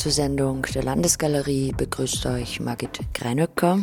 [0.00, 3.80] Zur Sendung der Landesgalerie begrüßt euch Margit Greinöcker.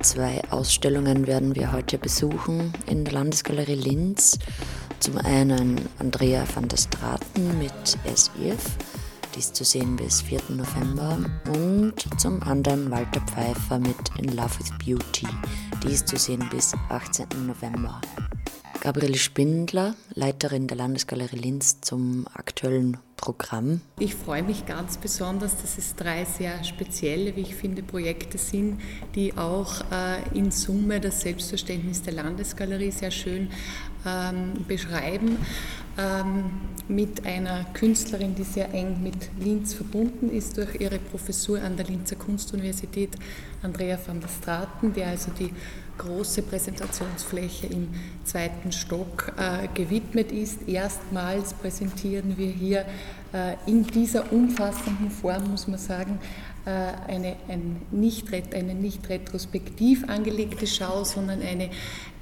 [0.00, 4.38] Zwei Ausstellungen werden wir heute besuchen in der Landesgalerie Linz.
[5.00, 8.78] Zum einen Andrea van der Straten mit SIF,
[9.34, 10.40] die ist zu sehen bis 4.
[10.48, 11.18] November.
[11.54, 15.28] Und zum anderen Walter Pfeiffer mit In Love with Beauty,
[15.84, 17.26] die ist zu sehen bis 18.
[17.46, 18.00] November.
[18.80, 22.96] Gabriele Spindler, Leiterin der Landesgalerie Linz zum aktuellen
[23.28, 23.82] Programm.
[23.98, 28.80] Ich freue mich ganz besonders, dass es drei sehr spezielle, wie ich finde, Projekte sind,
[29.14, 33.50] die auch äh, in Summe das Selbstverständnis der Landesgalerie sehr schön
[34.06, 35.36] ähm, beschreiben.
[35.98, 36.44] Ähm,
[36.88, 41.84] mit einer Künstlerin, die sehr eng mit Linz verbunden ist durch ihre Professur an der
[41.84, 43.10] Linzer Kunstuniversität,
[43.62, 45.52] Andrea van der Straten, der also die
[45.98, 47.88] große Präsentationsfläche im
[48.24, 50.68] zweiten Stock äh, gewidmet ist.
[50.68, 52.84] Erstmals präsentieren wir hier
[53.32, 56.18] äh, in dieser umfassenden Form, muss man sagen,
[56.64, 56.70] äh,
[57.12, 61.70] eine, ein nicht, eine nicht retrospektiv angelegte Schau, sondern eine,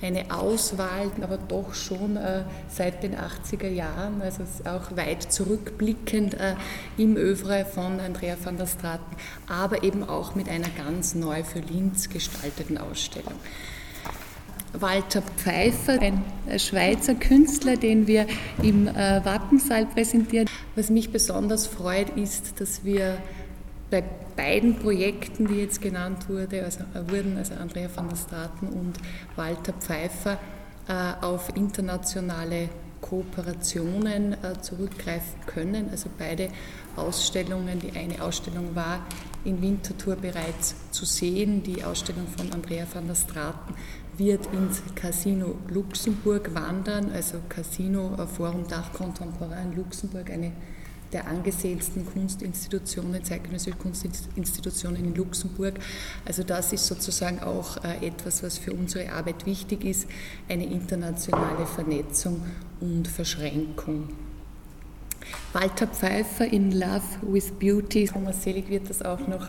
[0.00, 2.18] eine Auswahl, aber doch schon
[2.68, 6.36] seit den 80er Jahren, also auch weit zurückblickend
[6.98, 9.16] im Övre von Andrea van der Straten,
[9.48, 13.34] aber eben auch mit einer ganz neu für Linz gestalteten Ausstellung.
[14.72, 16.22] Walter Pfeiffer, ein
[16.58, 18.26] Schweizer Künstler, den wir
[18.62, 20.48] im Wappensaal präsentieren.
[20.74, 23.18] Was mich besonders freut, ist, dass wir
[23.90, 24.02] bei
[24.36, 28.94] beiden Projekten, die jetzt genannt wurde, also, äh, wurden, also Andrea van der Straten und
[29.36, 30.38] Walter Pfeiffer,
[30.88, 32.68] äh, auf internationale
[33.00, 35.88] Kooperationen äh, zurückgreifen können.
[35.90, 36.48] Also beide
[36.96, 39.06] Ausstellungen, die eine Ausstellung war
[39.44, 43.74] in Winterthur bereits zu sehen, die Ausstellung von Andrea van der Straten
[44.18, 50.52] wird ins Casino Luxemburg wandern, also Casino Forum Dach Contemporain Luxemburg, eine
[51.12, 55.74] der angesehensten Kunstinstitutionen, zeitgenössische Kunstinstitutionen in Luxemburg.
[56.24, 60.08] Also das ist sozusagen auch äh, etwas, was für unsere Arbeit wichtig ist,
[60.48, 62.42] eine internationale Vernetzung
[62.80, 64.08] und Verschränkung.
[65.52, 69.48] Walter Pfeiffer in Love with Beauty, Thomas Selig wird das auch noch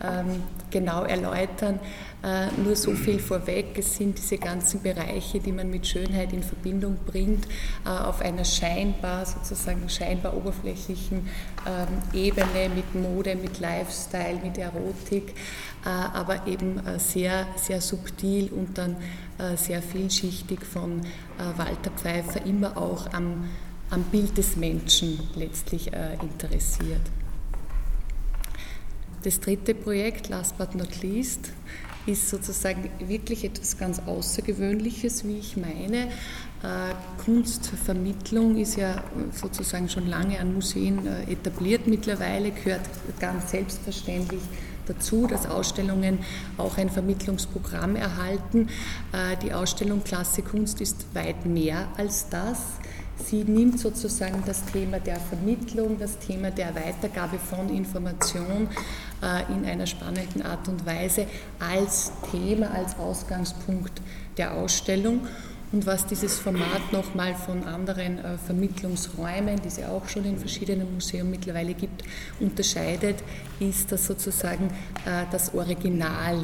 [0.00, 1.80] ähm, genau erläutern.
[2.22, 6.42] Äh, nur so viel vorweg, es sind diese ganzen Bereiche, die man mit Schönheit in
[6.42, 7.46] Verbindung bringt,
[7.84, 11.28] äh, auf einer scheinbar, sozusagen scheinbar oberflächlichen
[11.64, 15.34] ähm, Ebene mit Mode, mit Lifestyle, mit Erotik,
[15.84, 18.96] äh, aber eben sehr, sehr subtil und dann
[19.54, 21.02] sehr vielschichtig von
[21.56, 23.48] Walter Pfeiffer immer auch am,
[23.90, 25.90] am Bild des Menschen letztlich
[26.22, 27.00] interessiert.
[29.22, 31.50] Das dritte Projekt, last but not least,
[32.06, 36.06] ist sozusagen wirklich etwas ganz Außergewöhnliches, wie ich meine.
[36.62, 36.94] Äh,
[37.24, 42.82] Kunstvermittlung ist ja sozusagen schon lange an Museen äh, etabliert mittlerweile, gehört
[43.20, 44.40] ganz selbstverständlich
[44.86, 46.20] dazu, dass Ausstellungen
[46.56, 48.68] auch ein Vermittlungsprogramm erhalten.
[49.12, 52.58] Äh, die Ausstellung Klasse Kunst ist weit mehr als das.
[53.24, 58.68] Sie nimmt sozusagen das Thema der Vermittlung, das Thema der Weitergabe von Information
[59.22, 61.26] äh, in einer spannenden Art und Weise
[61.58, 64.00] als Thema, als Ausgangspunkt
[64.36, 65.26] der Ausstellung.
[65.70, 70.38] Und was dieses Format nochmal von anderen äh, Vermittlungsräumen, die es ja auch schon in
[70.38, 72.04] verschiedenen Museen mittlerweile gibt,
[72.40, 73.16] unterscheidet,
[73.60, 74.68] ist, dass sozusagen
[75.04, 76.42] äh, das Original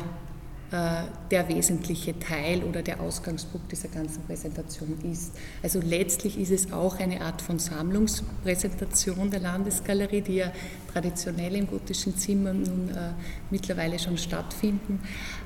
[1.31, 5.33] der wesentliche Teil oder der Ausgangspunkt dieser ganzen Präsentation ist.
[5.62, 10.53] Also letztlich ist es auch eine Art von Sammlungspräsentation der Landesgalerie, die ja
[10.93, 13.12] traditionell im gotischen Zimmer nun äh,
[13.51, 15.01] mittlerweile schon stattfinden,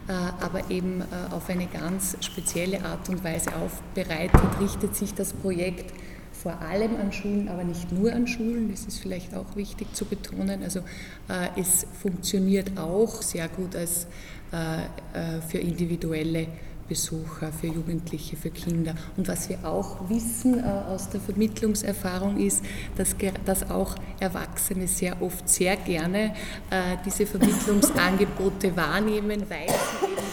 [0.08, 5.34] äh, aber eben äh, auf eine ganz spezielle Art und Weise aufbereitet, richtet sich das
[5.34, 5.92] Projekt
[6.32, 8.70] vor allem an Schulen, aber nicht nur an Schulen.
[8.70, 10.62] Das ist vielleicht auch wichtig zu betonen.
[10.62, 10.80] Also
[11.28, 16.46] äh, es funktioniert auch sehr gut als äh, äh, für individuelle
[16.88, 18.94] Besucher, für Jugendliche, für Kinder.
[19.16, 22.64] Und was wir auch wissen äh, aus der Vermittlungserfahrung ist,
[22.96, 23.14] dass,
[23.44, 26.34] dass auch Erwachsene sehr oft sehr gerne
[26.70, 29.68] äh, diese Vermittlungsangebote wahrnehmen, weil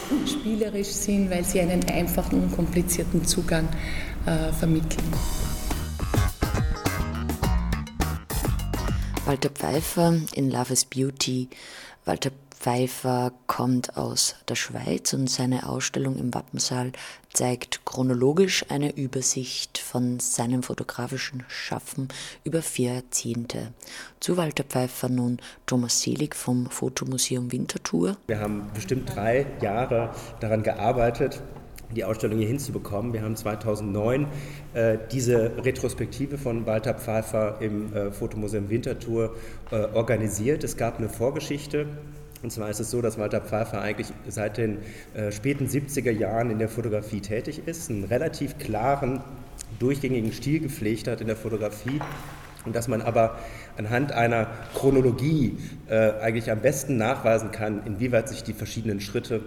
[0.08, 3.68] sie spielerisch sind, weil sie einen einfachen, unkomplizierten Zugang
[4.24, 5.04] äh, vermitteln.
[9.26, 11.48] Walter Pfeiffer in Love is Beauty.
[12.04, 12.30] Walter
[12.66, 16.90] Pfeiffer kommt aus der Schweiz und seine Ausstellung im Wappensaal
[17.32, 22.08] zeigt chronologisch eine Übersicht von seinem fotografischen Schaffen
[22.42, 23.72] über vier Jahrzehnte.
[24.18, 28.16] Zu Walter Pfeiffer nun Thomas Selig vom Fotomuseum Winterthur.
[28.26, 30.10] Wir haben bestimmt drei Jahre
[30.40, 31.40] daran gearbeitet,
[31.94, 33.12] die Ausstellung hier hinzubekommen.
[33.12, 34.26] Wir haben 2009
[34.74, 39.36] äh, diese Retrospektive von Walter Pfeiffer im äh, Fotomuseum Winterthur
[39.70, 40.64] äh, organisiert.
[40.64, 41.86] Es gab eine Vorgeschichte.
[42.42, 44.78] Und zwar ist es so, dass Walter Pfeiffer eigentlich seit den
[45.14, 49.20] äh, späten 70er Jahren in der Fotografie tätig ist, einen relativ klaren,
[49.78, 52.00] durchgängigen Stil gepflegt hat in der Fotografie
[52.66, 53.38] und dass man aber
[53.78, 55.56] anhand einer Chronologie
[55.88, 59.40] äh, eigentlich am besten nachweisen kann, inwieweit sich die verschiedenen Schritte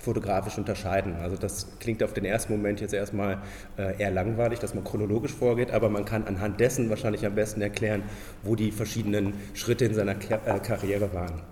[0.00, 1.14] fotografisch unterscheiden.
[1.22, 3.38] Also das klingt auf den ersten Moment jetzt erstmal
[3.78, 7.62] äh, eher langweilig, dass man chronologisch vorgeht, aber man kann anhand dessen wahrscheinlich am besten
[7.62, 8.02] erklären,
[8.42, 11.42] wo die verschiedenen Schritte in seiner äh, Karriere waren.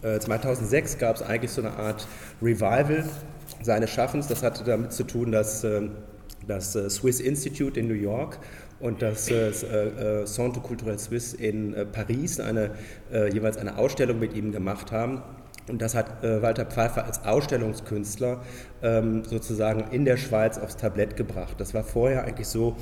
[0.00, 2.08] 2006 gab es eigentlich so eine Art
[2.40, 3.04] Revival
[3.62, 4.26] seines Schaffens.
[4.26, 5.92] Das hatte damit zu tun, dass ähm,
[6.46, 8.38] das äh, Swiss Institute in New York
[8.80, 12.72] und das Centre Culturel Suisse in Paris eine,
[13.32, 15.22] jeweils eine Ausstellung mit ihm gemacht haben
[15.68, 18.42] und das hat äh, Walter Pfeiffer als Ausstellungskünstler
[18.82, 21.54] ähm, sozusagen in der Schweiz aufs Tablett gebracht.
[21.58, 22.76] Das war vorher eigentlich so,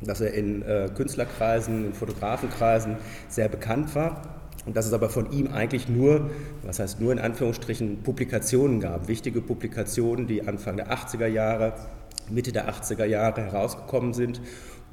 [0.00, 2.96] dass er in äh, Künstlerkreisen, in Fotografenkreisen
[3.28, 4.22] sehr bekannt war.
[4.66, 6.30] Und dass es aber von ihm eigentlich nur,
[6.62, 11.74] was heißt nur in Anführungsstrichen, Publikationen gab, wichtige Publikationen, die Anfang der 80er Jahre,
[12.30, 14.40] Mitte der 80er Jahre herausgekommen sind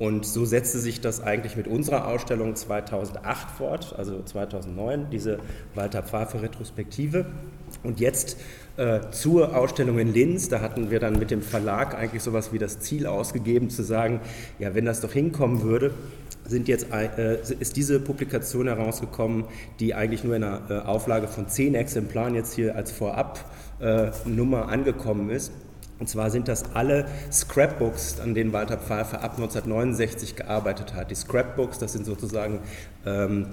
[0.01, 5.37] und so setzte sich das eigentlich mit unserer Ausstellung 2008 fort, also 2009, diese
[5.75, 7.27] Walter Pfeiffer Retrospektive.
[7.83, 8.37] Und jetzt
[8.77, 12.57] äh, zur Ausstellung in Linz, da hatten wir dann mit dem Verlag eigentlich sowas wie
[12.57, 14.21] das Ziel ausgegeben, zu sagen,
[14.57, 15.93] ja, wenn das doch hinkommen würde,
[16.45, 19.45] sind jetzt, äh, ist diese Publikation herausgekommen,
[19.79, 24.73] die eigentlich nur in einer äh, Auflage von zehn Exemplaren jetzt hier als Vorabnummer äh,
[24.73, 25.51] angekommen ist.
[25.99, 31.11] Und zwar sind das alle Scrapbooks, an denen Walter Pfeiffer ab 1969 gearbeitet hat.
[31.11, 32.59] Die Scrapbooks, das sind sozusagen
[33.05, 33.45] ähm,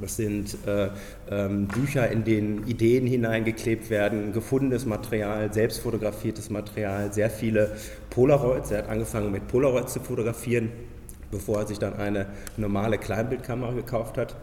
[0.00, 0.88] das sind äh,
[1.30, 7.76] ähm, Bücher, in denen Ideen hineingeklebt werden, gefundenes Material, selbstfotografiertes Material, sehr viele
[8.10, 8.70] Polaroids.
[8.70, 10.70] Er hat angefangen mit Polaroids zu fotografieren,
[11.32, 12.26] bevor er sich dann eine
[12.56, 14.36] normale Kleinbildkamera gekauft hat.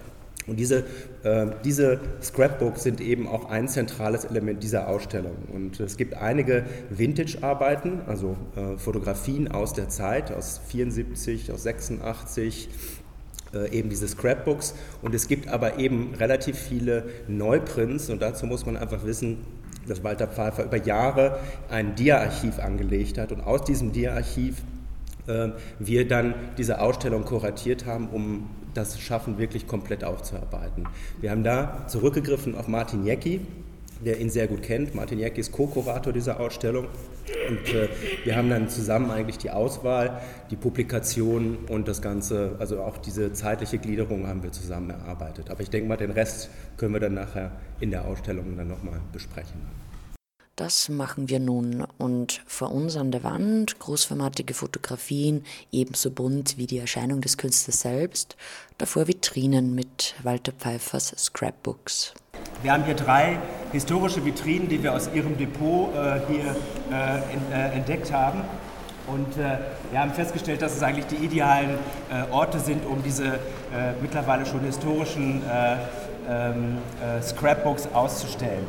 [0.48, 0.84] Und diese,
[1.24, 5.36] äh, diese Scrapbooks sind eben auch ein zentrales Element dieser Ausstellung.
[5.54, 12.70] Und es gibt einige Vintage-Arbeiten, also äh, Fotografien aus der Zeit, aus 74, aus 86,
[13.54, 14.74] äh, eben diese Scrapbooks.
[15.04, 19.38] Und es gibt aber eben relativ viele Neuprints und dazu muss man einfach wissen,
[19.88, 21.40] dass Walter Pfeiffer über Jahre
[21.70, 24.58] ein Dia-Archiv angelegt hat und aus diesem Dia-Archiv
[25.80, 30.88] wir dann diese Ausstellung kuratiert haben, um das Schaffen wirklich komplett aufzuarbeiten.
[31.22, 33.42] Wir haben da zurückgegriffen auf Martin Jecki,
[34.06, 34.96] der ihn sehr gut kennt.
[34.96, 36.88] Martin Jecki ist Co-Kurator dieser Ausstellung.
[37.48, 37.90] Und äh,
[38.24, 43.34] wir haben dann zusammen eigentlich die Auswahl, die Publikation und das Ganze, also auch diese
[43.34, 45.52] zeitliche Gliederung haben wir zusammen erarbeitet.
[45.52, 49.00] Aber ich denke mal, den Rest können wir dann nachher in der Ausstellung dann nochmal
[49.12, 49.62] besprechen.
[50.60, 56.68] Das machen wir nun und vor uns an der Wand großformatige Fotografien, ebenso bunt wie
[56.68, 58.36] die Erscheinung des Künstlers selbst,
[58.78, 62.14] davor Vitrinen mit Walter Pfeiffers Scrapbooks.
[62.62, 63.40] Wir haben hier drei
[63.72, 66.54] historische Vitrinen, die wir aus Ihrem Depot äh, hier
[66.92, 68.42] äh, in, äh, entdeckt haben.
[69.08, 69.60] Und äh,
[69.92, 71.80] wir haben festgestellt, dass es eigentlich die idealen
[72.12, 75.42] äh, Orte sind, um diese äh, mittlerweile schon historischen
[76.30, 76.80] ähm,
[77.22, 78.68] Scrapbooks auszustellen.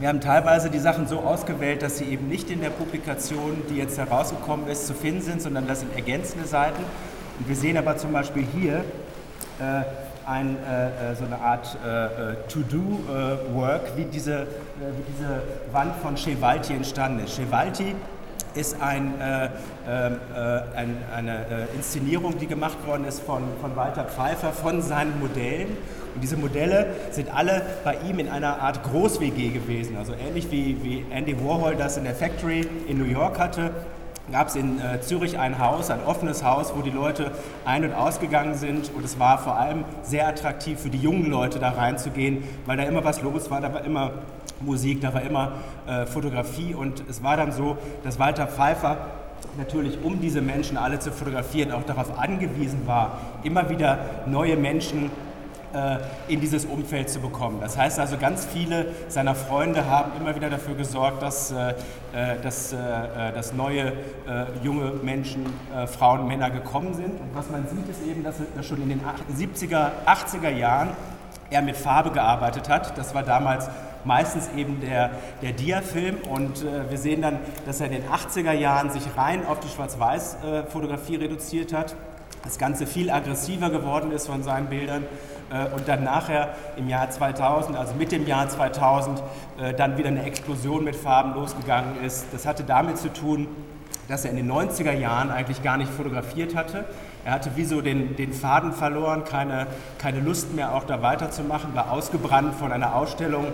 [0.00, 3.78] Wir haben teilweise die Sachen so ausgewählt, dass sie eben nicht in der Publikation, die
[3.78, 6.84] jetzt herausgekommen ist, zu finden sind, sondern das sind ergänzende Seiten.
[7.38, 8.84] Und wir sehen aber zum Beispiel hier
[9.58, 9.82] äh,
[10.24, 16.14] ein, äh, äh so eine Art äh, äh To-Do-Work, wie, diese, wie diese Wand von
[16.14, 17.34] Chevalti entstanden ist.
[17.34, 17.96] Chevalti
[18.54, 19.48] ist ein, äh,
[19.88, 20.16] ähm,
[20.74, 25.76] ein, eine Inszenierung, die gemacht worden ist von, von Walter Pfeiffer, von seinen Modellen.
[26.14, 29.96] Und diese Modelle sind alle bei ihm in einer Art Groß-WG gewesen.
[29.96, 33.70] Also ähnlich wie, wie Andy Warhol das in der Factory in New York hatte,
[34.30, 37.32] gab es in äh, Zürich ein Haus, ein offenes Haus, wo die Leute
[37.64, 38.90] ein- und ausgegangen sind.
[38.94, 42.84] Und es war vor allem sehr attraktiv für die jungen Leute da reinzugehen, weil da
[42.84, 44.12] immer was los war, da war immer
[44.60, 45.52] Musik, da war immer
[45.86, 46.74] äh, Fotografie.
[46.74, 48.98] Und es war dann so, dass Walter Pfeiffer
[49.56, 55.10] natürlich, um diese Menschen alle zu fotografieren, auch darauf angewiesen war, immer wieder neue Menschen
[56.28, 57.58] in dieses Umfeld zu bekommen.
[57.60, 61.70] Das heißt also, ganz viele seiner Freunde haben immer wieder dafür gesorgt, dass, äh,
[62.12, 63.92] äh, dass, dass neue
[64.62, 65.46] junge Menschen,
[65.86, 67.20] Frauen, Männer gekommen sind.
[67.20, 70.90] Und was man sieht, ist eben, dass er schon in den 70er, 80er Jahren
[71.50, 72.96] er mit Farbe gearbeitet hat.
[72.98, 73.68] Das war damals
[74.04, 75.10] meistens eben der,
[75.42, 76.16] der Dia-Film.
[76.28, 79.68] Und äh, wir sehen dann, dass er in den 80er Jahren sich rein auf die
[79.68, 81.94] Schwarz-Weiß-Fotografie reduziert hat.
[82.44, 85.37] Das Ganze viel aggressiver geworden ist von seinen Bildern äh,
[85.74, 89.22] und dann nachher im Jahr 2000, also mit dem Jahr 2000,
[89.60, 92.26] äh, dann wieder eine Explosion mit Farben losgegangen ist.
[92.32, 93.48] Das hatte damit zu tun,
[94.08, 96.84] dass er in den 90er Jahren eigentlich gar nicht fotografiert hatte.
[97.24, 99.66] Er hatte wie so den, den Faden verloren, keine,
[99.98, 103.46] keine Lust mehr auch da weiterzumachen, war ausgebrannt von einer Ausstellung,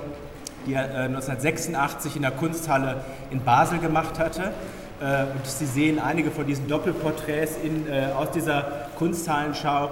[0.67, 4.53] die er 1986 äh, in der Kunsthalle in Basel gemacht hatte.
[5.01, 8.63] Äh, und Sie sehen einige von diesen Doppelporträts in, äh, aus dieser
[8.97, 9.91] Kunsthallenschau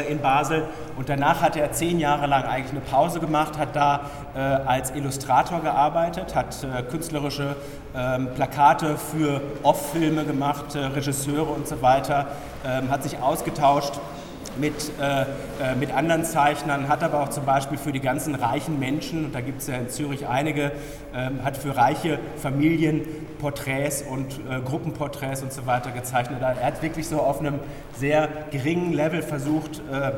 [0.00, 0.64] in Basel.
[0.96, 4.00] Und danach hat er zehn Jahre lang eigentlich eine Pause gemacht, hat da
[4.34, 7.56] äh, als Illustrator gearbeitet, hat äh, künstlerische
[7.94, 12.28] ähm, Plakate für Off-Filme gemacht, äh, Regisseure und so weiter,
[12.66, 13.94] ähm, hat sich ausgetauscht
[14.56, 18.78] mit, äh, äh, mit anderen Zeichnern, hat aber auch zum Beispiel für die ganzen reichen
[18.78, 20.72] Menschen, und da gibt es ja in Zürich einige,
[21.14, 23.02] ähm, hat für reiche Familien
[23.40, 26.40] Porträts und äh, Gruppenporträts und so weiter gezeichnet.
[26.40, 27.58] Er hat wirklich so auf einem
[27.96, 30.12] sehr geringen Level versucht, äh,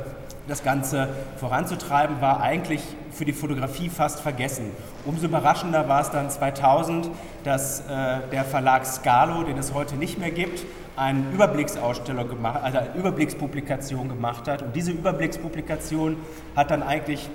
[0.46, 4.70] das Ganze voranzutreiben, war eigentlich für die Fotografie fast vergessen.
[5.06, 7.08] Umso überraschender war es dann 2000,
[7.44, 10.64] dass äh, der Verlag Scalo, den es heute nicht mehr gibt,
[10.96, 14.62] eine Überblicksausstellung gemacht, also eine Überblickspublikation gemacht hat.
[14.62, 16.16] Und diese Überblickspublikation
[16.54, 17.28] hat dann eigentlich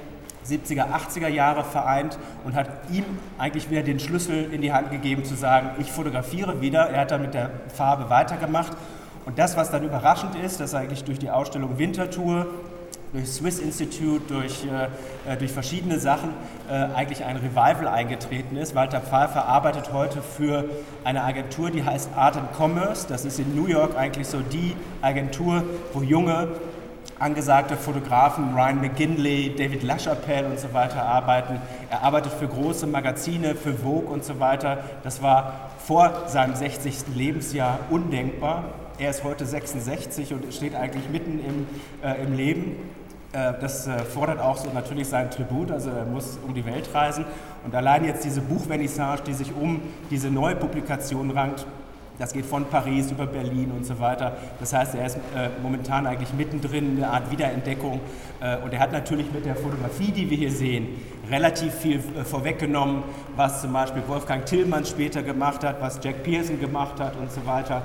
[0.47, 3.03] 70er, 80er Jahre vereint und hat ihm
[3.37, 6.89] eigentlich wieder den Schlüssel in die Hand gegeben, zu sagen, ich fotografiere wieder.
[6.89, 8.71] Er hat dann mit der Farbe weitergemacht.
[9.25, 12.47] Und das, was dann überraschend ist, dass eigentlich durch die Ausstellung Wintertour
[13.13, 16.29] durch Swiss Institute, durch, äh, äh, durch verschiedene Sachen
[16.69, 18.75] äh, eigentlich ein Revival eingetreten ist.
[18.75, 20.65] Walter Pfeiffer arbeitet heute für
[21.03, 23.07] eine Agentur, die heißt Art and Commerce.
[23.07, 25.63] Das ist in New York eigentlich so die Agentur,
[25.93, 26.49] wo junge,
[27.17, 31.59] angesagte Fotografen, Ryan McGinley, David LaChapelle und so weiter arbeiten.
[31.89, 34.83] Er arbeitet für große Magazine, für Vogue und so weiter.
[35.03, 37.15] Das war vor seinem 60.
[37.15, 38.65] Lebensjahr undenkbar.
[38.99, 41.67] Er ist heute 66 und steht eigentlich mitten im,
[42.03, 42.75] äh, im Leben.
[43.31, 46.89] Äh, das äh, fordert auch so natürlich seinen Tribut, also er muss um die Welt
[46.93, 47.25] reisen.
[47.63, 51.65] Und allein jetzt diese Buchvernissage, die sich um diese neue Publikation rankt,
[52.19, 54.35] das geht von Paris über Berlin und so weiter.
[54.59, 58.01] Das heißt, er ist äh, momentan eigentlich mittendrin in einer Art Wiederentdeckung.
[58.41, 60.99] Äh, und er hat natürlich mit der Fotografie, die wir hier sehen,
[61.31, 63.03] relativ viel äh, vorweggenommen,
[63.37, 67.45] was zum Beispiel Wolfgang Tillmann später gemacht hat, was Jack Pearson gemacht hat und so
[67.45, 67.83] weiter.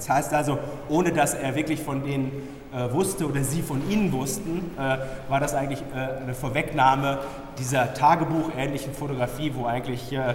[0.00, 2.32] Das heißt also, ohne dass er wirklich von denen
[2.72, 4.96] äh, wusste oder sie von ihnen wussten, äh,
[5.28, 7.18] war das eigentlich äh, eine Vorwegnahme
[7.58, 10.34] dieser tagebuchähnlichen Fotografie, wo eigentlich äh,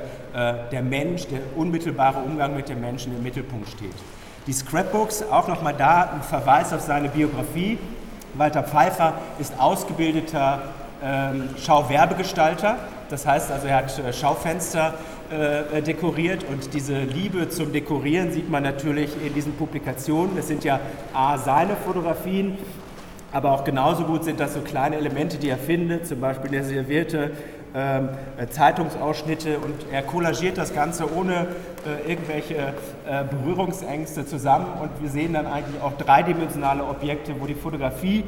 [0.72, 3.96] der Mensch, der unmittelbare Umgang mit dem Menschen im Mittelpunkt steht.
[4.46, 7.80] Die Scrapbooks, auch nochmal da ein Verweis auf seine Biografie.
[8.36, 10.62] Walter Pfeiffer ist ausgebildeter
[11.04, 12.78] ähm, Schauwerbegestalter.
[13.10, 14.94] Das heißt also, er hat äh, Schaufenster
[15.32, 16.46] äh, dekoriert.
[16.50, 20.38] Und diese Liebe zum Dekorieren sieht man natürlich in diesen Publikationen.
[20.38, 20.80] Es sind ja
[21.14, 22.58] A, seine Fotografien,
[23.32, 26.64] aber auch genauso gut sind das so kleine Elemente, die er findet, zum Beispiel der
[26.64, 27.32] servierte
[27.78, 31.48] ähm, äh, Zeitungsausschnitte und er kollagiert das Ganze ohne
[31.86, 34.68] äh, irgendwelche äh, Berührungsängste zusammen.
[34.82, 38.24] Und wir sehen dann eigentlich auch dreidimensionale Objekte, wo die Fotografie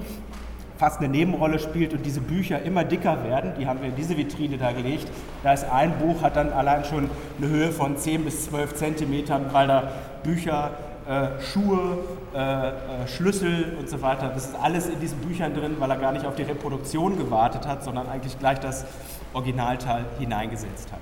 [0.78, 3.54] fast eine Nebenrolle spielt und diese Bücher immer dicker werden.
[3.60, 5.08] Die haben wir in diese Vitrine da gelegt.
[5.44, 9.48] Da ist ein Buch, hat dann allein schon eine Höhe von 10 bis 12 Zentimetern,
[9.52, 9.92] weil da
[10.24, 10.72] Bücher,
[11.08, 12.00] äh, Schuhe,
[12.34, 12.74] äh, äh,
[13.08, 16.26] Schlüssel und so weiter, das ist alles in diesen Büchern drin, weil er gar nicht
[16.26, 18.86] auf die Reproduktion gewartet hat, sondern eigentlich gleich das
[19.34, 21.00] Originalteil hineingesetzt hat.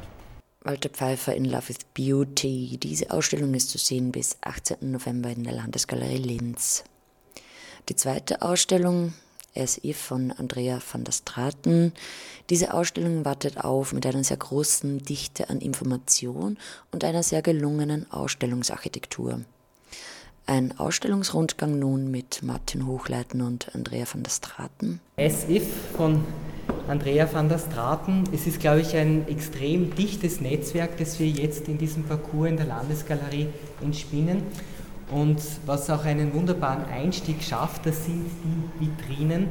[0.63, 2.79] Walter Pfeiffer in Love with Beauty.
[2.81, 4.91] Diese Ausstellung ist zu sehen bis 18.
[4.91, 6.83] November in der Landesgalerie Linz.
[7.87, 9.13] Die zweite Ausstellung
[9.55, 11.93] SIF von Andrea van der Straten.
[12.49, 16.57] Diese Ausstellung wartet auf mit einer sehr großen Dichte an Information
[16.91, 19.41] und einer sehr gelungenen Ausstellungsarchitektur.
[20.47, 24.99] Ein Ausstellungsrundgang nun mit Martin Hochleiten und Andrea van der Straten.
[25.17, 26.23] SIF von
[26.87, 28.25] Andrea van der Straten.
[28.31, 32.57] Es ist, glaube ich, ein extrem dichtes Netzwerk, das wir jetzt in diesem Parcours in
[32.57, 33.47] der Landesgalerie
[33.81, 34.43] entspinnen.
[35.11, 39.47] Und was auch einen wunderbaren Einstieg schafft, das sind die Vitrinen,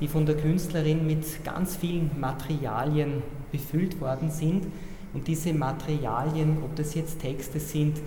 [0.00, 4.66] die von der Künstlerin mit ganz vielen Materialien befüllt worden sind.
[5.12, 7.98] Und diese Materialien, ob das jetzt Texte sind,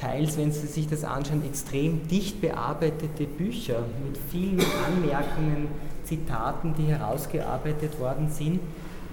[0.00, 5.68] teils, wenn Sie sich das anschauen, extrem dicht bearbeitete Bücher mit vielen Anmerkungen,
[6.04, 8.60] Zitaten, die herausgearbeitet worden sind,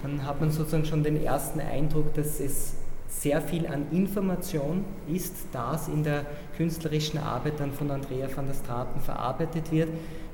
[0.02, 2.74] dann hat man sozusagen schon den ersten Eindruck, dass es
[3.20, 6.24] sehr viel an Information ist, das in der
[6.56, 9.88] künstlerischen Arbeit dann von Andrea van der Straten verarbeitet wird,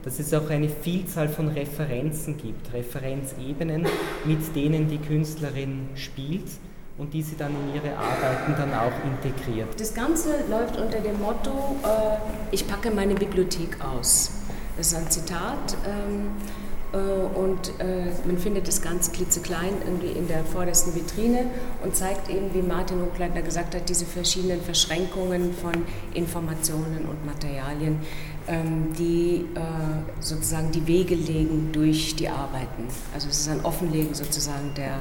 [0.05, 3.87] dass es auch eine Vielzahl von Referenzen gibt, Referenzebenen,
[4.25, 6.47] mit denen die Künstlerin spielt
[6.97, 9.69] und die sie dann in ihre Arbeiten dann auch integriert.
[9.79, 12.17] Das Ganze läuft unter dem Motto, äh,
[12.53, 14.33] ich packe meine Bibliothek aus.
[14.77, 15.77] Das ist ein Zitat.
[16.93, 21.47] Äh, und äh, man findet es ganz klitzeklein irgendwie in der vordersten Vitrine
[21.83, 25.73] und zeigt eben, wie Martin Hochleitner gesagt hat, diese verschiedenen Verschränkungen von
[26.15, 27.99] Informationen und Materialien,
[28.47, 29.61] ähm, die äh,
[30.21, 32.85] sozusagen die Wege legen durch die Arbeiten.
[33.15, 35.01] Also es ist ein Offenlegen sozusagen der,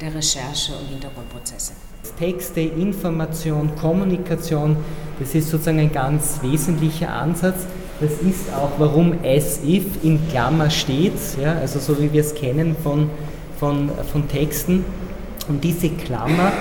[0.00, 1.72] der Recherche und Hintergrundprozesse.
[2.18, 4.76] Texte, Information, Kommunikation,
[5.18, 7.66] das ist sozusagen ein ganz wesentlicher Ansatz.
[7.98, 12.34] Das ist auch, warum as if in Klammer steht, ja, also so wie wir es
[12.34, 13.08] kennen von,
[13.58, 14.84] von, von Texten.
[15.48, 16.52] Und diese Klammer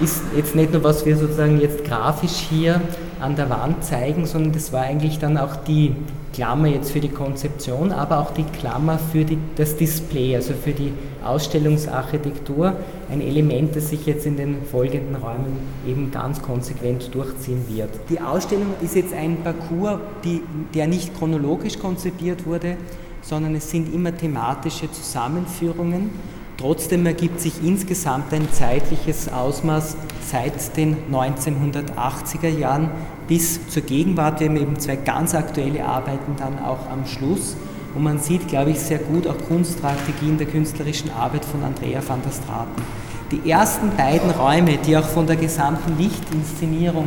[0.00, 2.80] ist jetzt nicht nur, was wir sozusagen jetzt grafisch hier
[3.20, 5.94] an der Wand zeigen, sondern das war eigentlich dann auch die
[6.32, 10.72] Klammer jetzt für die Konzeption, aber auch die Klammer für die, das Display, also für
[10.72, 10.92] die
[11.24, 12.76] Ausstellungsarchitektur,
[13.10, 17.90] ein Element, das sich jetzt in den folgenden Räumen eben ganz konsequent durchziehen wird.
[18.08, 20.42] Die Ausstellung ist jetzt ein Parcours, die,
[20.74, 22.76] der nicht chronologisch konzipiert wurde,
[23.22, 26.10] sondern es sind immer thematische Zusammenführungen
[26.58, 29.96] Trotzdem ergibt sich insgesamt ein zeitliches Ausmaß
[30.28, 32.90] seit den 1980er Jahren
[33.28, 34.40] bis zur Gegenwart.
[34.40, 37.56] Wir haben eben zwei ganz aktuelle Arbeiten dann auch am Schluss.
[37.94, 42.20] Und man sieht, glaube ich, sehr gut auch Kunststrategien der künstlerischen Arbeit von Andrea van
[42.22, 42.82] der Straten.
[43.30, 47.06] Die ersten beiden Räume, die auch von der gesamten Lichtinszenierung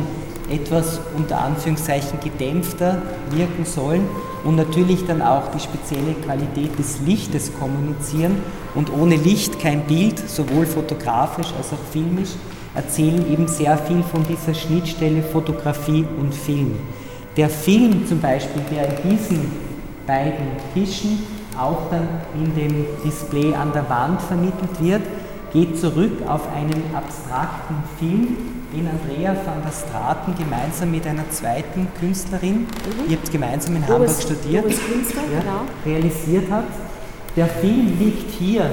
[0.50, 4.06] etwas unter Anführungszeichen gedämpfter wirken sollen
[4.44, 8.36] und natürlich dann auch die spezielle Qualität des Lichtes kommunizieren.
[8.74, 12.30] Und ohne Licht kein Bild, sowohl fotografisch als auch filmisch,
[12.74, 16.76] erzählen eben sehr viel von dieser Schnittstelle Fotografie und Film.
[17.36, 19.71] Der Film zum Beispiel, der in diesen
[20.12, 21.22] beiden Tischen
[21.58, 25.02] auch dann in dem Display an der Wand vermittelt wird,
[25.52, 28.36] geht zurück auf einen abstrakten Film,
[28.74, 33.10] den Andrea van der Straten gemeinsam mit einer zweiten Künstlerin, mhm.
[33.10, 35.60] ihr habt gemeinsam in Hamburg Boris, studiert, Künstler, ja, genau.
[35.84, 36.64] realisiert hat.
[37.36, 38.64] Der Film liegt hier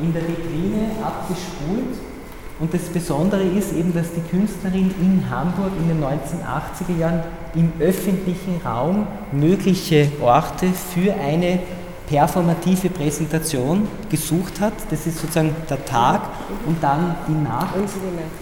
[0.00, 2.11] in der Vitrine abgespult
[2.60, 7.22] und das Besondere ist eben, dass die Künstlerin in Hamburg in den 1980er Jahren
[7.54, 11.58] im öffentlichen Raum mögliche Orte für eine
[12.06, 14.74] performative Präsentation gesucht hat.
[14.90, 16.22] Das ist sozusagen der Tag
[16.66, 17.74] und dann die Nacht,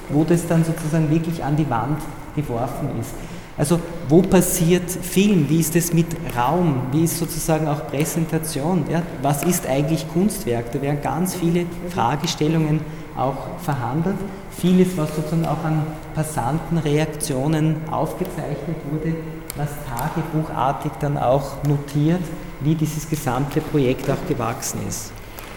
[0.09, 2.01] wo das dann sozusagen wirklich an die Wand
[2.35, 3.11] geworfen ist.
[3.57, 5.47] Also wo passiert Film?
[5.49, 6.83] Wie ist es mit Raum?
[6.93, 8.85] Wie ist sozusagen auch Präsentation?
[8.91, 9.03] Ja?
[9.23, 10.73] Was ist eigentlich Kunstwerk?
[10.73, 12.81] Da werden ganz viele Fragestellungen
[13.17, 14.17] auch verhandelt.
[14.51, 15.83] Vieles, was sozusagen auch an
[16.15, 19.15] Passantenreaktionen aufgezeichnet wurde,
[19.57, 22.23] was tagebuchartig dann auch notiert
[22.61, 25.13] wie dieses gesamte Projekt auch gewachsen ist.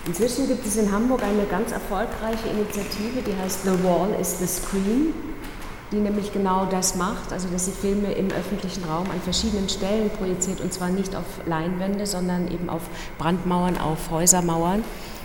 [0.05, 4.47] Inzwischen gibt es in Hamburg eine ganz erfolgreiche Initiative, die heißt The Wall is the
[4.47, 5.13] Screen,
[5.93, 10.09] die nämlich genau das macht, also dass sie Filme im öffentlichen Raum an verschiedenen Stellen
[10.09, 12.81] projiziert und zwar nicht auf Leinwände, sondern eben auf
[13.19, 14.83] Brandmauern, auf Häusermauern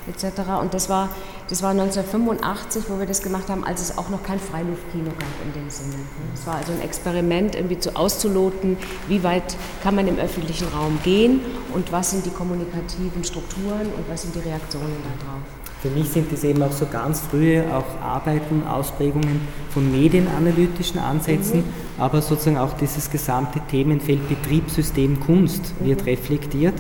[0.09, 0.41] etc.
[0.61, 1.09] Und das war,
[1.49, 5.47] das war 1985, wo wir das gemacht haben, als es auch noch kein Freiluftkino gab
[5.47, 5.97] in dem Sinne.
[6.35, 8.77] Es war also ein Experiment, irgendwie zu auszuloten,
[9.09, 11.41] wie weit kann man im öffentlichen Raum gehen
[11.75, 15.68] und was sind die kommunikativen Strukturen und was sind die Reaktionen darauf.
[15.81, 21.61] Für mich sind das eben auch so ganz frühe auch Arbeiten, Ausprägungen von medienanalytischen Ansätzen,
[21.61, 21.65] mhm.
[22.03, 26.09] aber sozusagen auch dieses gesamte Themenfeld Betriebssystem Kunst wird mhm.
[26.09, 26.75] reflektiert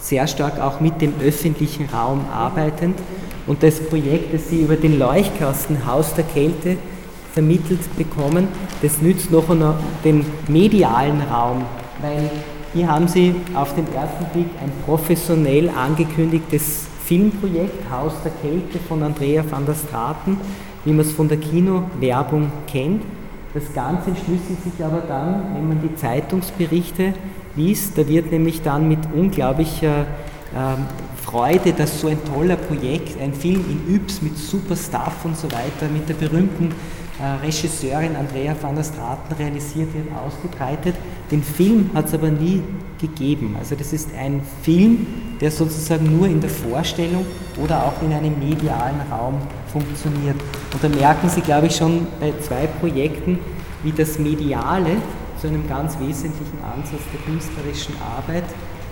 [0.00, 2.98] sehr stark auch mit dem öffentlichen Raum arbeitend.
[3.46, 6.76] Und das Projekt, das Sie über den Leuchtkasten Haus der Kälte
[7.32, 8.48] vermittelt bekommen,
[8.82, 11.64] das nützt noch einmal den medialen Raum,
[12.00, 12.30] weil
[12.72, 19.02] hier haben Sie auf den ersten Blick ein professionell angekündigtes Filmprojekt Haus der Kälte von
[19.02, 20.36] Andrea van der Straten,
[20.84, 23.02] wie man es von der Kinowerbung kennt.
[23.52, 27.14] Das Ganze entschlüsselt sich aber dann, wenn man die Zeitungsberichte
[27.56, 27.98] liest.
[27.98, 30.06] Da wird nämlich dann mit unglaublicher
[30.56, 30.86] ähm,
[31.20, 35.50] Freude, dass so ein toller Projekt, ein Film in Yps mit super Stuff und so
[35.50, 36.72] weiter, mit der berühmten
[37.18, 40.94] äh, Regisseurin Andrea van der Straten realisiert wird, ausgebreitet.
[41.32, 42.62] Den Film hat es aber nie
[43.00, 43.56] gegeben.
[43.58, 45.06] Also das ist ein Film,
[45.40, 47.24] der sozusagen nur in der Vorstellung
[47.62, 49.38] oder auch in einem medialen Raum
[49.72, 50.36] funktioniert.
[50.72, 53.38] Und da merken Sie, glaube ich, schon bei zwei Projekten,
[53.82, 54.96] wie das Mediale
[55.40, 58.44] zu einem ganz wesentlichen Ansatz der künstlerischen Arbeit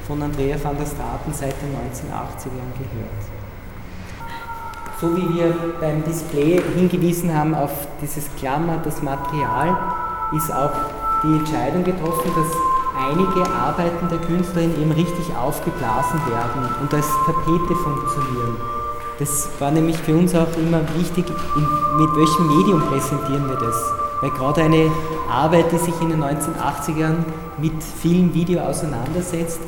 [0.07, 3.38] von Andrea van der Straten seit den 1980ern gehört.
[5.01, 7.71] So wie wir beim Display hingewiesen haben auf
[8.03, 9.77] dieses Klammer, das Material,
[10.35, 10.73] ist auch
[11.23, 12.67] die Entscheidung getroffen, dass
[12.98, 18.56] einige Arbeiten der Künstlerin eben richtig aufgeblasen werden und als Tapete funktionieren.
[19.18, 23.76] Das war nämlich für uns auch immer wichtig, mit welchem Medium präsentieren wir das.
[24.20, 24.90] Weil gerade eine
[25.30, 27.16] Arbeit, die sich in den 1980ern
[27.58, 29.61] mit Film, Video auseinandersetzt,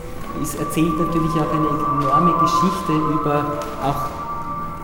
[0.43, 4.21] es erzählt natürlich auch eine enorme Geschichte über auch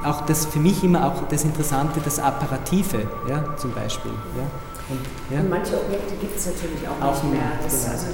[0.04, 4.12] auch das für mich immer auch das Interessante, das Apparative, ja, zum Beispiel.
[4.37, 4.44] Ja.
[4.88, 5.00] Und,
[5.35, 5.40] ja.
[5.40, 7.50] Und manche Objekte gibt es natürlich auch, auch nicht mehr.
[7.62, 7.92] Das, genau.
[7.92, 8.06] also,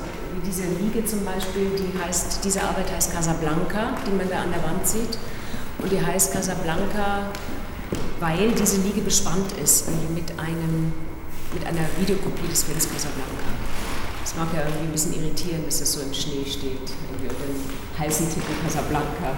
[0.44, 4.62] diese Liege zum Beispiel, die heißt, diese Arbeit heißt Casablanca, die man da an der
[4.62, 5.18] Wand sieht.
[5.78, 7.26] Und die heißt Casablanca,
[8.20, 10.92] weil diese Liege bespannt ist mit, einem,
[11.52, 13.50] mit einer Videokopie des Films Casablanca.
[14.22, 17.44] Das mag ja irgendwie ein bisschen irritieren, dass das so im Schnee steht, irgendwie unter
[17.44, 19.36] dem heißen Titel Casablanca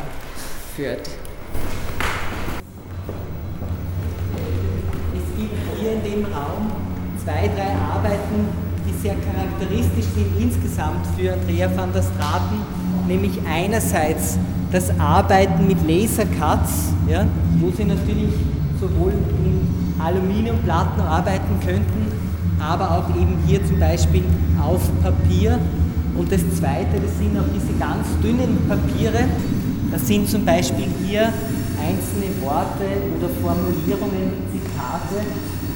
[0.76, 1.08] führt.
[5.84, 6.72] hier in dem Raum
[7.22, 8.63] zwei, drei Arbeiten,
[9.04, 12.56] sehr charakteristisch sind insgesamt für Andrea van der Straten,
[13.06, 14.38] nämlich einerseits
[14.72, 17.26] das Arbeiten mit Lasercuts, ja,
[17.60, 18.32] wo sie natürlich
[18.80, 22.12] sowohl in Aluminiumplatten arbeiten könnten,
[22.58, 24.24] aber auch eben hier zum Beispiel
[24.58, 25.58] auf Papier.
[26.16, 29.28] Und das Zweite, das sind auch diese ganz dünnen Papiere.
[29.92, 31.24] Das sind zum Beispiel hier
[31.76, 32.88] einzelne Worte
[33.18, 35.26] oder Formulierungen, Zitate,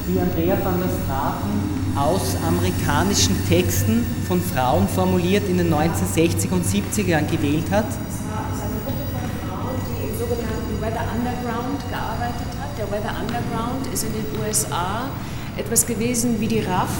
[0.08, 6.64] die Andrea van der Straten aus amerikanischen Texten von Frauen formuliert in den 1960er und
[6.64, 7.86] 70er Jahren gewählt hat.
[7.88, 12.78] Das war eine Gruppe von Frauen, die im sogenannten Weather Underground gearbeitet hat.
[12.78, 15.10] Der Weather Underground ist in den USA
[15.56, 16.90] etwas gewesen wie die RAF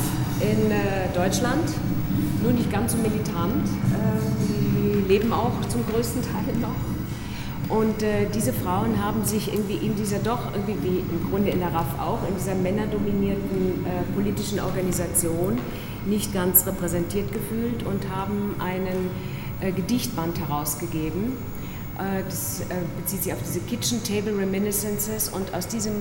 [0.41, 1.71] in äh, Deutschland,
[2.43, 3.67] nur nicht ganz so militant.
[3.67, 6.88] Äh, die leben auch zum größten Teil noch
[7.69, 11.61] und äh, diese Frauen haben sich irgendwie in dieser doch, irgendwie wie im Grunde in
[11.61, 15.59] der RAF auch, in dieser männerdominierten äh, politischen Organisation
[16.07, 19.11] nicht ganz repräsentiert gefühlt und haben einen
[19.61, 21.37] äh, Gedichtband herausgegeben.
[21.99, 22.65] Äh, das äh,
[22.99, 25.95] bezieht sich auf diese Kitchen Table Reminiscences und aus diesem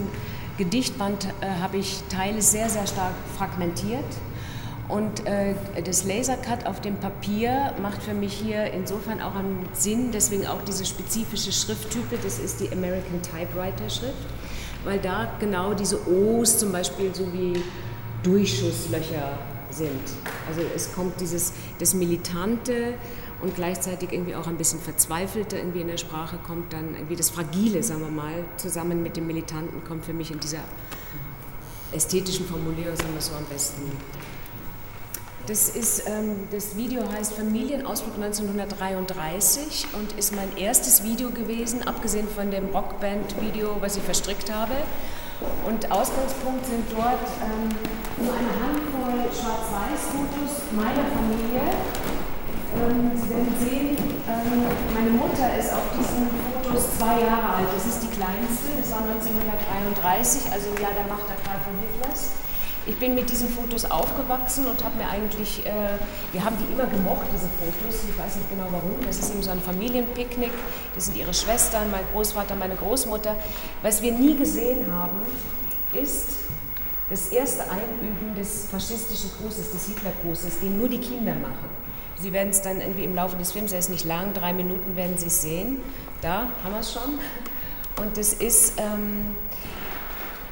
[0.58, 4.06] Gedichtband äh, habe ich Teile sehr, sehr stark fragmentiert
[4.90, 10.12] und äh, das Lasercut auf dem Papier macht für mich hier insofern auch einen Sinn,
[10.14, 14.14] deswegen auch diese spezifische Schrifttype, das ist die American Typewriter Schrift,
[14.86, 17.62] weil da genau diese O's zum Beispiel so wie
[18.24, 19.38] Durchschusslöcher
[19.70, 20.02] sind.
[20.48, 22.94] Also es kommt dieses, das Militante
[23.42, 27.30] und gleichzeitig irgendwie auch ein bisschen Verzweifelte irgendwie in der Sprache kommt dann irgendwie das
[27.30, 30.62] Fragile, sagen wir mal, zusammen mit dem Militanten kommt für mich in dieser
[31.92, 33.82] ästhetischen Formulierung, sagen wir so am besten
[35.48, 42.28] das, ist, ähm, das Video heißt Familienausflug 1933 und ist mein erstes Video gewesen, abgesehen
[42.28, 44.76] von dem Rockband-Video, was ich verstrickt habe.
[45.66, 47.72] Und Ausgangspunkt sind dort ähm,
[48.20, 51.64] nur eine Handvoll Schwarz-Weiß-Fotos meiner Familie.
[52.76, 57.70] Ähm, Sie werden sehen, ähm, meine Mutter ist auf diesen Fotos zwei Jahre alt.
[57.74, 62.47] Das ist die kleinste, das war 1933, also im Jahr der Machtergreifung Hitlers.
[62.88, 65.72] Ich bin mit diesen Fotos aufgewachsen und habe mir eigentlich, äh,
[66.32, 68.06] wir haben die immer gemocht, diese Fotos.
[68.10, 68.96] Ich weiß nicht genau warum.
[69.06, 70.54] Das ist eben so ein Familienpicknick.
[70.96, 73.36] Das sind ihre Schwestern, mein Großvater, meine Großmutter.
[73.84, 75.18] Was wir nie gesehen haben,
[75.94, 76.38] ist
[77.10, 81.70] das erste Einüben des faschistischen Grußes, des Hitlergrußes, den nur die Kinder machen.
[82.20, 84.96] Sie werden es dann irgendwie im Laufe des Films, er ist nicht lang, drei Minuten
[84.96, 85.82] werden Sie es sehen.
[86.22, 87.20] Da haben wir es schon.
[88.02, 88.80] Und das ist.
[88.80, 89.36] Ähm,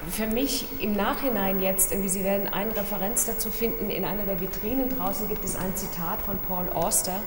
[0.09, 4.39] für mich im Nachhinein jetzt, irgendwie, Sie werden eine Referenz dazu finden, in einer der
[4.39, 7.21] Vitrinen draußen gibt es ein Zitat von Paul Auster,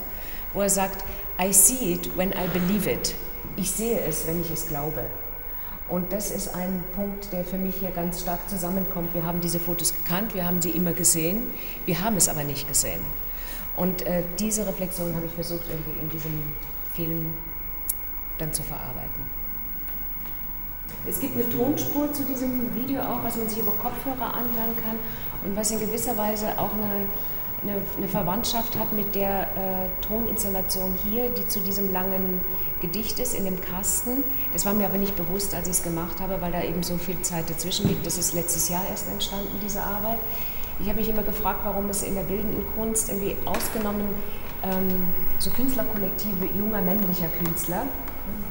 [0.53, 1.03] wo er sagt,
[1.41, 3.15] I see it when I believe it.
[3.55, 5.05] Ich sehe es, wenn ich es glaube.
[5.87, 9.13] Und das ist ein Punkt, der für mich hier ganz stark zusammenkommt.
[9.13, 11.49] Wir haben diese Fotos gekannt, wir haben sie immer gesehen,
[11.85, 13.01] wir haben es aber nicht gesehen.
[13.75, 16.43] Und äh, diese Reflexion habe ich versucht, irgendwie in diesem
[16.93, 17.33] Film
[18.37, 19.38] dann zu verarbeiten.
[21.07, 24.97] Es gibt eine Tonspur zu diesem Video auch, was man sich über Kopfhörer anhören kann
[25.45, 27.05] und was in gewisser Weise auch eine,
[27.63, 32.41] eine, eine Verwandtschaft hat mit der äh, Toninstallation hier, die zu diesem langen
[32.81, 34.23] Gedicht ist in dem Kasten.
[34.53, 36.97] Das war mir aber nicht bewusst, als ich es gemacht habe, weil da eben so
[36.97, 38.05] viel Zeit dazwischen liegt.
[38.05, 40.19] Das ist letztes Jahr erst entstanden, diese Arbeit.
[40.81, 44.09] Ich habe mich immer gefragt, warum es in der bildenden Kunst irgendwie ausgenommen
[44.63, 47.83] ähm, so Künstlerkollektive junger männlicher Künstler,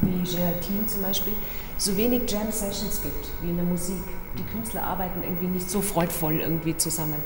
[0.02, 1.34] wie Gelatin zum Beispiel,
[1.78, 4.02] so wenig Jam Sessions gibt wie in der Musik.
[4.36, 7.22] Die Künstler arbeiten irgendwie nicht so freudvoll irgendwie zusammen.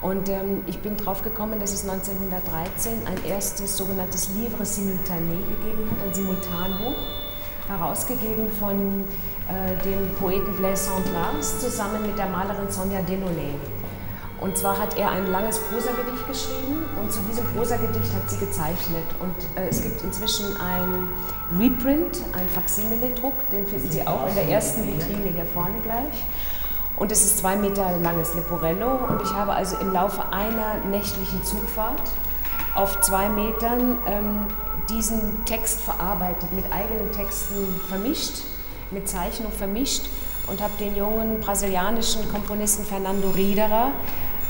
[0.00, 5.88] Und ähm, ich bin drauf gekommen, dass es 1913 ein erstes sogenanntes Livre Simultané gegeben
[5.90, 6.96] hat, ein Simultanbuch,
[7.68, 9.04] herausgegeben von
[9.48, 13.54] äh, dem Poeten Blaise Cendrars zusammen mit der Malerin Sonja Delaunay.
[14.42, 19.04] Und zwar hat er ein langes Prosagedicht geschrieben und zu diesem Prosagedicht hat sie gezeichnet.
[19.20, 21.08] Und äh, es gibt inzwischen ein
[21.56, 26.24] Reprint, ein Faksimile-Druck, den finden Sie auch in der ersten Vitrine hier vorne gleich.
[26.96, 31.44] Und es ist zwei Meter langes Leporello und ich habe also im Laufe einer nächtlichen
[31.44, 32.02] Zugfahrt
[32.74, 34.46] auf zwei Metern ähm,
[34.90, 38.42] diesen Text verarbeitet, mit eigenen Texten vermischt,
[38.90, 40.06] mit Zeichnung vermischt
[40.48, 43.92] und habe den jungen brasilianischen Komponisten Fernando Riederer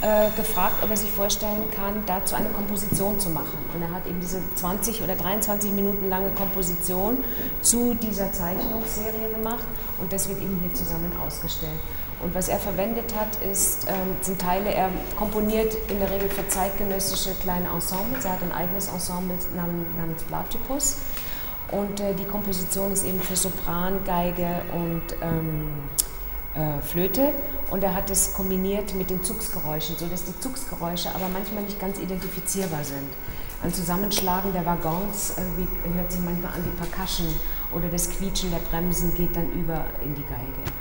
[0.02, 3.58] äh, gefragt, ob er sich vorstellen kann, dazu eine Komposition zu machen.
[3.74, 7.24] Und er hat eben diese 20 oder 23 Minuten lange Komposition
[7.60, 9.64] zu dieser Zeichnungsserie gemacht
[10.00, 11.78] und das wird eben hier zusammen ausgestellt.
[12.22, 16.46] Und was er verwendet hat, ist, äh, sind Teile, er komponiert in der Regel für
[16.46, 18.24] zeitgenössische kleine Ensembles.
[18.24, 20.98] Er hat ein eigenes Ensemble namens Platypus.
[21.72, 26.11] Und äh, die Komposition ist eben für Sopran, Geige und ähm, äh,
[26.82, 27.32] Flöte.
[27.70, 31.98] Und er hat es kombiniert mit den Zugsgeräuschen, sodass die Zugsgeräusche aber manchmal nicht ganz
[31.98, 33.08] identifizierbar sind.
[33.62, 37.32] Ein Zusammenschlagen der Waggons äh, hört sich manchmal an wie Percussion
[37.72, 40.72] oder das Quietschen der Bremsen geht dann über in die Geige.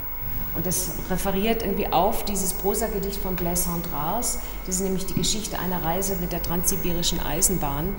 [0.54, 4.40] Und das referiert irgendwie auf dieses Prosagedicht von Blaise Cendrars.
[4.66, 7.94] Das ist nämlich die Geschichte einer Reise mit der transsibirischen Eisenbahn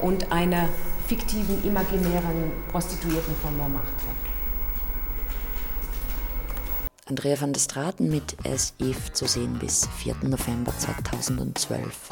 [0.00, 0.68] und einer
[1.08, 3.88] fiktiven, imaginären Prostituierten von Montmartre.
[7.08, 10.16] Andrea van der Straten mit As Eve zu sehen bis 4.
[10.22, 12.10] November 2012.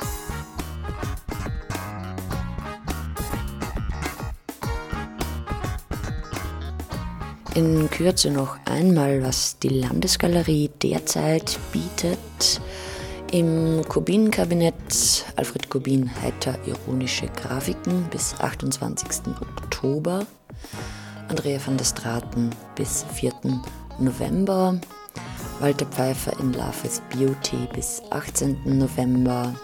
[7.56, 12.60] In Kürze noch einmal, was die Landesgalerie derzeit bietet.
[13.32, 19.26] Im Kubin-Kabinett Alfred Kubin heiter ironische Grafiken bis 28.
[19.40, 20.24] Oktober.
[21.28, 23.32] Andrea van der Straten bis 4.
[23.98, 24.78] November.
[25.60, 28.78] Walter Pfeiffer in Love with Beauty bis 18.
[28.78, 29.54] November.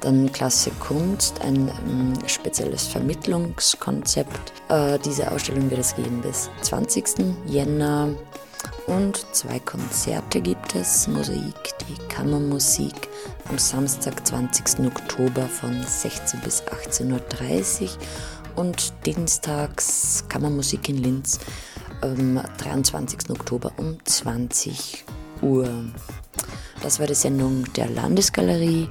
[0.00, 4.52] Dann Klasse Kunst, ein ähm, spezielles Vermittlungskonzept.
[4.68, 7.24] Äh, diese Ausstellung wird es geben bis 20.
[7.46, 8.08] Jänner.
[8.86, 11.06] Und zwei Konzerte gibt es.
[11.06, 13.08] Mosaik, die Kammermusik
[13.48, 14.86] am Samstag, 20.
[14.86, 17.88] Oktober von 16 bis 18.30 Uhr
[18.56, 21.38] und dienstags Kammermusik in Linz
[22.02, 23.30] am 23.
[23.30, 25.04] Oktober um 20
[25.40, 25.68] Uhr.
[26.82, 28.88] Das war die Sendung der Landesgalerie.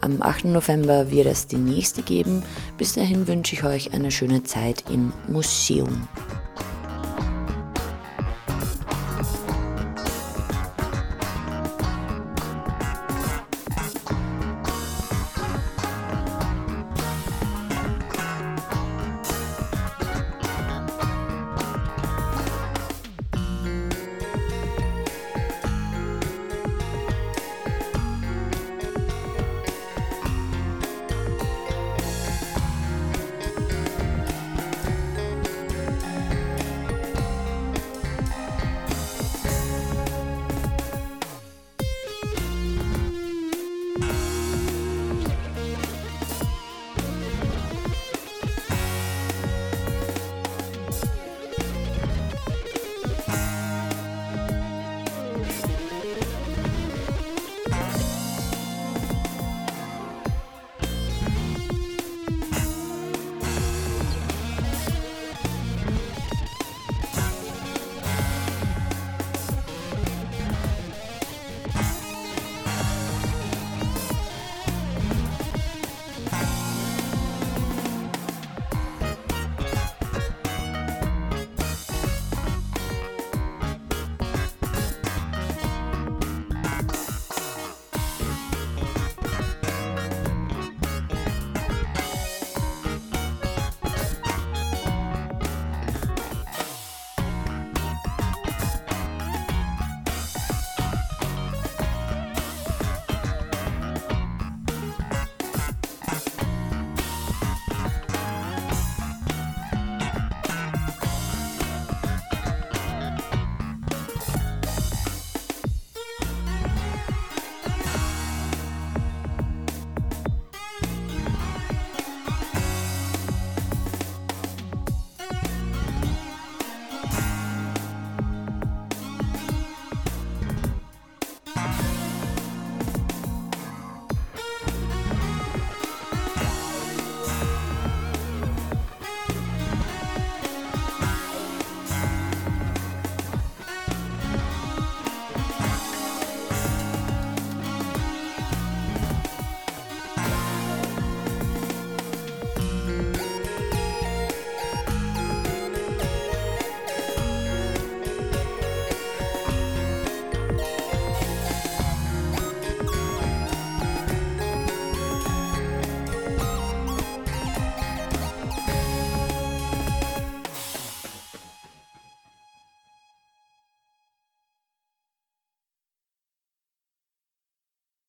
[0.00, 0.46] Am 8.
[0.46, 2.42] November wird es die nächste geben.
[2.76, 6.08] Bis dahin wünsche ich euch eine schöne Zeit im Museum.